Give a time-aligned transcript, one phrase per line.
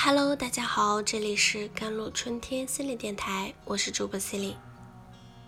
[0.00, 4.56] Hello，大家好，这里是甘露春天心理电台，我是主播 c i l y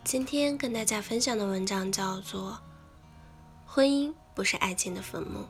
[0.03, 2.51] 今天跟大家分享的文章叫做
[3.65, 5.47] 《婚姻不是爱情的坟墓，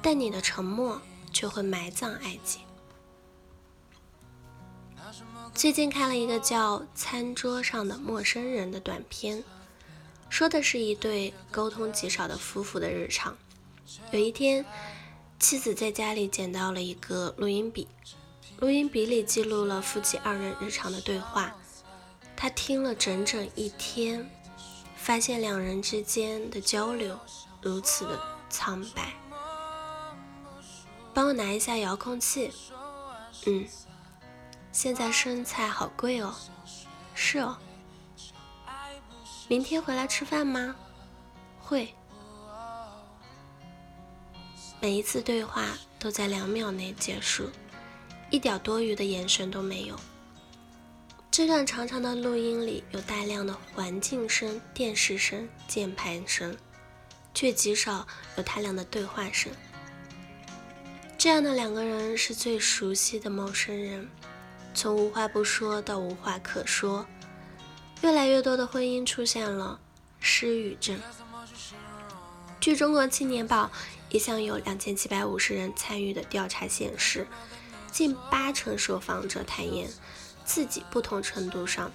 [0.00, 0.98] 但你的沉默
[1.30, 2.62] 却会埋葬爱情》。
[5.52, 9.44] 最近看了一个叫《餐桌上的陌生人》的短片，
[10.30, 13.36] 说的是一对沟通极少的夫妇的日常。
[14.10, 14.64] 有一天。
[15.44, 17.86] 妻子在家里捡到了一个录音笔，
[18.60, 21.54] 录音笔里记录了夫妻二人日常的对话。
[22.34, 24.26] 他听了整整一天，
[24.96, 27.20] 发现两人之间的交流
[27.60, 29.12] 如此的苍白。
[31.12, 32.50] 帮我拿一下遥控器。
[33.44, 33.66] 嗯。
[34.72, 36.34] 现在生菜好贵哦。
[37.14, 37.58] 是哦。
[39.46, 40.74] 明天回来吃饭吗？
[41.60, 41.94] 会。
[44.84, 45.64] 每一次对话
[45.98, 47.48] 都在两秒内结束，
[48.28, 49.98] 一点多余的眼神都没有。
[51.30, 56.54] 这段长长的录音里有大量的环境声、电视声、键盘声，
[57.32, 59.50] 却极少有他俩的对话声。
[61.16, 64.06] 这样的两个人是最熟悉的陌生人，
[64.74, 67.06] 从无话不说到无话可说。
[68.02, 69.80] 越来越多的婚姻出现了
[70.20, 71.00] 失语症。
[72.60, 73.64] 据《中国青年报》。
[74.14, 77.26] 一项有两千七百五十人参与的调查显示，
[77.90, 79.90] 近八成受访者坦言
[80.44, 81.90] 自己不同程度上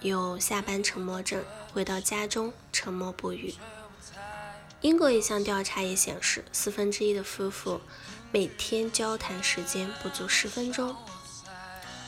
[0.00, 3.52] 有下班沉默症，回到家中沉默不语。
[4.82, 7.80] 英国一项调查也显示，四分之一的夫妇
[8.30, 10.94] 每天交谈时间不足十分钟，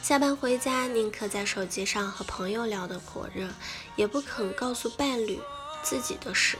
[0.00, 3.48] 下班回家宁可在手机上和朋友聊得火热，
[3.96, 5.40] 也不肯告诉伴侣
[5.82, 6.56] 自己的事。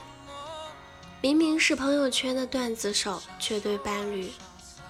[1.19, 4.31] 明明是朋友圈的段子手，却对伴侣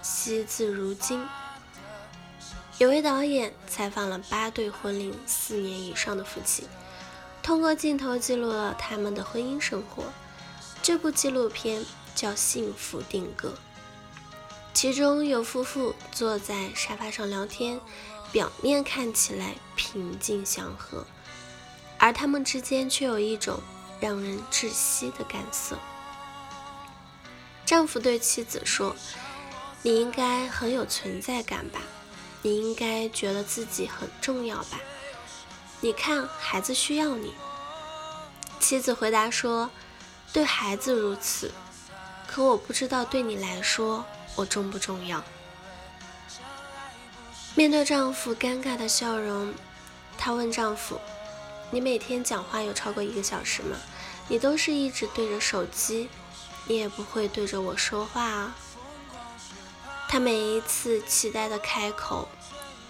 [0.01, 1.25] 惜字如金。
[2.79, 6.67] 有位导演采访了八对婚龄四年以上的夫妻，
[7.41, 10.03] 通过镜头记录了他们的婚姻生活。
[10.83, 13.49] 这部纪录片叫《幸福定格》，
[14.73, 17.79] 其中有夫妇坐在沙发上聊天，
[18.33, 21.05] 表面看起来平静祥和，
[21.97, 23.61] 而他们之间却有一种
[24.01, 25.77] 让人窒息的干涩。
[27.67, 28.95] 丈夫对妻子说
[29.83, 31.81] ：“你应该很有存在感吧？
[32.41, 34.79] 你应该觉得自己很重要吧？
[35.81, 37.35] 你看，孩子需要你。”
[38.57, 39.69] 妻子回答说
[40.31, 41.51] ：“对孩子如此，
[42.25, 44.05] 可我不知道对你来说
[44.37, 45.21] 我重不重要。”
[47.53, 49.53] 面对丈夫尴尬的笑容，
[50.17, 51.01] 她问丈夫
[51.69, 53.75] ：“你每天讲话有超过一个小时吗？
[54.29, 56.07] 你都是一直对着手机。”
[56.67, 58.55] 你也不会对着我说话啊。
[60.09, 62.29] 他每一次期待的开口，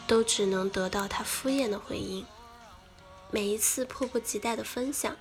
[0.06, 2.24] 都只能得到他敷衍的回应；
[3.32, 5.16] 每一次迫不及待的分享，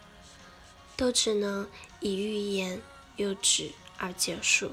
[0.97, 1.69] 都只能
[2.01, 2.83] 以欲言
[3.17, 4.73] 又止而结束。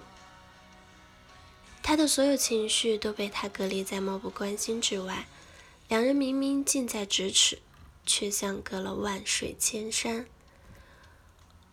[1.81, 5.27] 他的所有情绪都被他隔离在漠不关心之外，
[5.89, 7.59] 两人明明近在咫尺，
[8.05, 10.25] 却像隔了万水千山。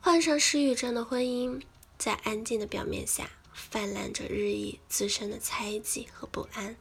[0.00, 1.60] 患上失语症的婚姻。
[2.00, 6.74] 在安静的表面下，泛滥着日益滋生的猜忌和不安。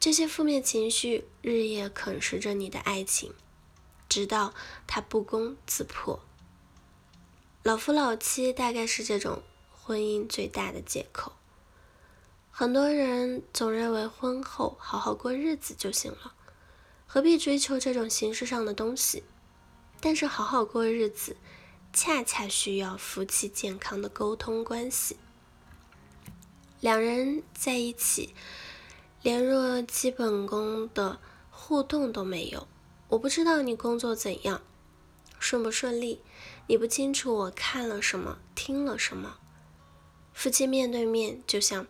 [0.00, 3.34] 这些负面情绪日夜啃食着你的爱情，
[4.08, 4.54] 直到
[4.86, 6.20] 它不攻自破。
[7.62, 11.32] 老夫老妻大概是这种婚姻最大的借口。
[12.50, 16.32] 很多人总认为婚后好好过日子就行了，
[17.06, 19.22] 何必追求这种形式上的东西？
[20.00, 21.36] 但是好好过日子。
[21.92, 25.16] 恰恰需要夫妻健康的沟通关系。
[26.80, 28.34] 两人在一起，
[29.22, 31.18] 连若基本功的
[31.50, 32.68] 互动都没有。
[33.08, 34.60] 我不知道你工作怎样，
[35.40, 36.20] 顺不顺利，
[36.66, 39.38] 你不清楚我看了什么，听了什么。
[40.32, 41.86] 夫妻面对面，就像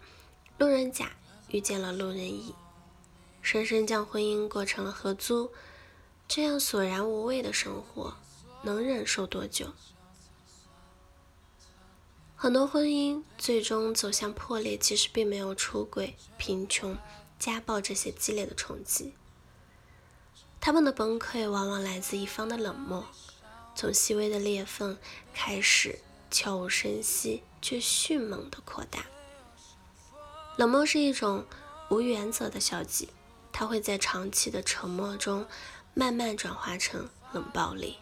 [0.57, 1.11] 路人甲
[1.49, 2.55] 遇见了路人乙，
[3.43, 5.51] 深深将婚姻过成了合租，
[6.27, 8.17] 这样索然无味的生活。
[8.63, 9.73] 能忍受多久？
[12.37, 16.97] 很多婚姻最终走向破裂，其实并没有出轨、贫穷、
[17.39, 19.15] 家暴这些激烈的冲击。
[20.61, 23.07] 他们的崩溃往往来自一方的冷漠，
[23.75, 24.97] 从细微的裂缝
[25.33, 26.01] 开始，
[26.31, 29.07] 悄无声息却迅猛的扩大。
[30.57, 31.45] 冷漠是一种
[31.91, 33.09] 无原则的消极，
[33.53, 35.47] 它会在长期的沉默中
[35.95, 37.99] 慢慢转化成冷暴力。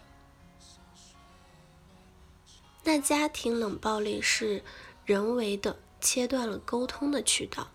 [2.87, 4.63] 那家庭冷暴力是
[5.05, 7.69] 人为的切断了沟通的渠道，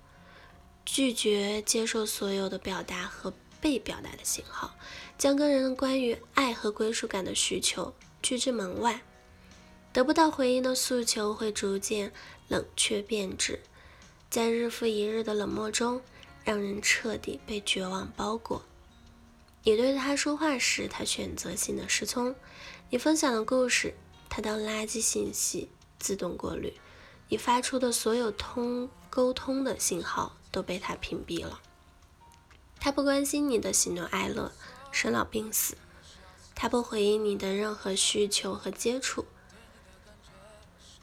[0.86, 3.30] 拒绝接受所有的表达和
[3.60, 4.74] 被表达的信号，
[5.18, 7.92] 将个人关于爱和归属感的需求
[8.22, 9.02] 拒之门外。
[9.92, 12.10] 得不到回应的诉求会逐渐
[12.48, 13.60] 冷却变质，
[14.30, 16.00] 在日复一日的冷漠中，
[16.42, 18.62] 让人彻底被绝望包裹。
[19.64, 22.34] 你对他说话时，他选择性的失聪；
[22.88, 23.92] 你分享的故事，
[24.34, 25.68] 他当垃圾信息
[25.98, 26.72] 自动过滤；
[27.28, 31.60] 你发出的所有通沟通的信号都被他屏蔽了。
[32.80, 34.50] 他不关心你的喜怒哀乐、
[34.90, 35.76] 生老病死，
[36.54, 39.26] 他不回应你的任何需求和接触。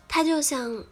[0.08, 0.84] 他就像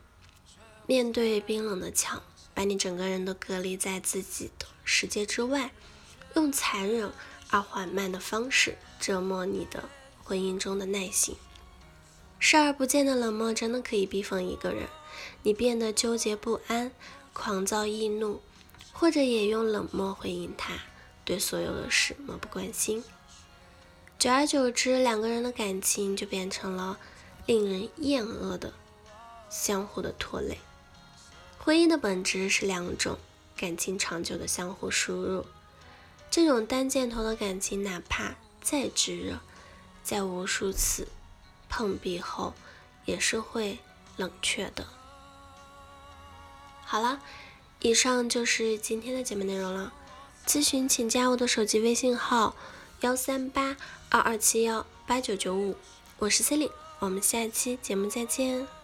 [0.85, 2.21] 面对冰冷的墙，
[2.53, 5.71] 把你整个人都隔离在自己的世界之外，
[6.35, 7.11] 用残忍
[7.49, 9.89] 而缓慢的方式折磨你的
[10.23, 11.35] 婚姻中的耐心。
[12.39, 14.87] 视而不见的冷漠真的可以逼疯一个人，
[15.43, 16.91] 你变得纠结不安、
[17.33, 18.41] 狂躁易怒，
[18.93, 20.73] 或者也用冷漠回应他，
[21.25, 23.03] 对所有的事漠不关心。
[24.19, 26.97] 久而久之，两个人的感情就变成了
[27.45, 28.73] 令人厌恶的。
[29.49, 30.57] 相互的拖累。
[31.57, 33.17] 婚姻的本质是两种
[33.55, 35.45] 感情长久的相互输入。
[36.29, 39.39] 这种单箭头的感情，哪怕再炙热，
[40.03, 41.07] 在无数次
[41.77, 42.55] 碰壁后，
[43.05, 43.77] 也是会
[44.15, 44.87] 冷却的。
[46.83, 47.21] 好了，
[47.81, 49.93] 以上就是今天的节目内容了。
[50.47, 52.55] 咨询请加我的手机微信号：
[53.01, 53.77] 幺三八
[54.09, 55.75] 二二七幺八九九五，
[56.17, 58.76] 我是 c e l i n e 我们下期节目再见。